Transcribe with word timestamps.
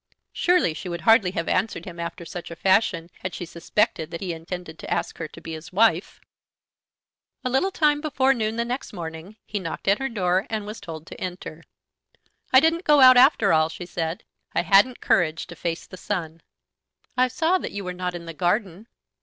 Surely 0.33 0.73
she 0.73 0.89
would 0.89 1.01
hardly 1.01 1.29
have 1.29 1.47
answered 1.47 1.85
him 1.85 1.99
after 1.99 2.25
such 2.25 2.49
a 2.49 2.55
fashion 2.55 3.11
had 3.19 3.35
she 3.35 3.45
suspected 3.45 4.09
that 4.09 4.19
he 4.19 4.33
intended 4.33 4.79
to 4.79 4.89
ask 4.91 5.19
her 5.19 5.27
to 5.27 5.39
be 5.39 5.53
his 5.53 5.71
wife. 5.71 6.19
At 7.45 7.49
a 7.49 7.49
little 7.51 8.01
before 8.01 8.33
noon 8.33 8.55
the 8.55 8.65
next 8.65 8.93
morning 8.93 9.35
he 9.45 9.59
knocked 9.59 9.87
at 9.87 9.99
her 9.99 10.09
door, 10.09 10.47
and 10.49 10.65
was 10.65 10.81
told 10.81 11.05
to 11.05 11.21
enter. 11.21 11.61
"I 12.51 12.59
didn't 12.59 12.83
go 12.83 12.99
out 12.99 13.15
after 13.15 13.53
all," 13.53 13.69
she 13.69 13.85
said. 13.85 14.23
"I 14.55 14.63
hadn't 14.63 15.01
courage 15.01 15.45
to 15.45 15.55
face 15.55 15.85
the 15.85 15.97
sun." 15.97 16.41
"I 17.15 17.27
saw 17.27 17.59
that 17.59 17.71
you 17.71 17.83
were 17.83 17.93
not 17.93 18.15
in 18.15 18.25
the 18.25 18.33
garden." 18.33 18.87